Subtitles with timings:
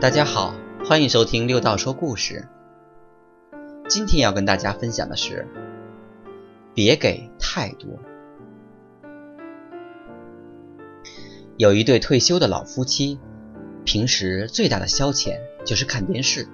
[0.00, 2.46] 大家好，欢迎收听六道说故事。
[3.88, 5.48] 今天要跟大家分享的是，
[6.72, 7.98] 别给太多。
[11.56, 13.18] 有一对退休的老夫妻，
[13.84, 16.46] 平时最大的消遣就是看电视。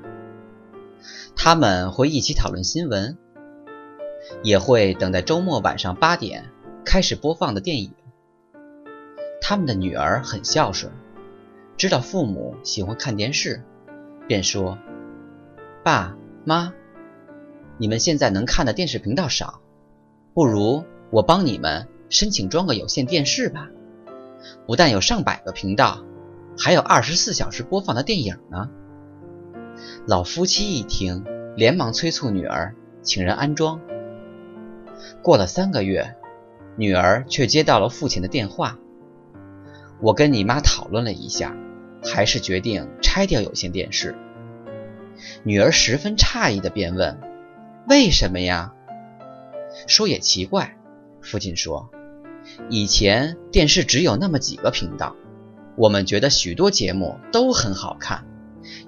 [1.37, 3.19] 他们会一起讨论新闻，
[4.43, 6.51] 也会等待周末晚上八点
[6.83, 7.93] 开始播放的电影。
[9.43, 10.91] 他们的女儿很孝顺。
[11.77, 13.63] 知道父母喜欢看电视，
[14.29, 14.79] 便说
[15.83, 16.73] ：“爸妈，
[17.79, 19.61] 你们现在能看的电视频道少，
[20.35, 23.69] 不如我帮你们申请装个有线电视吧。
[24.67, 26.05] 不但有上百个频道，
[26.57, 28.71] 还有二十四小时播放的电影呢。”
[30.07, 31.25] 老夫妻一听，
[31.57, 33.81] 连忙催促女儿请人安装。
[35.23, 36.15] 过了三个月，
[36.77, 38.79] 女儿却接到了父亲的电话
[40.05, 41.57] ：“我跟你妈讨论了一下。”
[42.07, 44.15] 还是决定拆掉有线电视。
[45.43, 47.19] 女儿十分诧异的便问
[47.89, 48.75] ：“为什么呀？”
[49.89, 50.77] 说也奇怪，
[51.23, 51.89] 父亲说
[52.69, 55.17] ：“以前电视只有那么几个频道，
[55.77, 58.27] 我们觉得许多节目都很好看。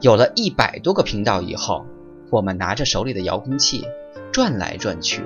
[0.02, 1.86] 有了一百多个频道以后，
[2.28, 3.86] 我们拿着手里的遥控器
[4.30, 5.24] 转来转去，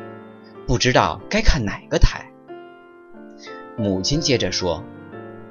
[0.65, 2.31] 不知道该看哪个台。”
[3.77, 4.85] 母亲接着说：“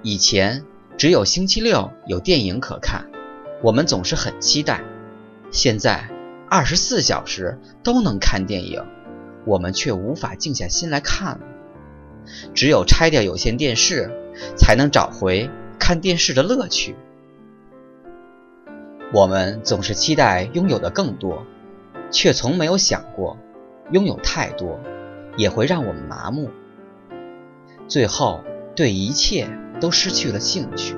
[0.02, 0.66] 以前……”
[1.00, 3.05] 只有星期六有电影可看，
[3.61, 4.83] 我们总是很期待。
[5.50, 6.09] 现在
[6.50, 8.83] 二十四小时都能看电影，
[9.45, 11.39] 我们却无法静下心来看了。
[12.53, 14.11] 只有拆掉有线电视，
[14.58, 16.97] 才能找回看电视的乐趣。
[19.14, 21.45] 我们总是期待拥有的更多，
[22.11, 23.38] 却从没有想过，
[23.92, 24.81] 拥有太多
[25.38, 26.50] 也会让我们麻木。
[27.88, 28.44] 最后。
[28.80, 29.45] 对一切
[29.81, 30.95] 都失去了兴趣。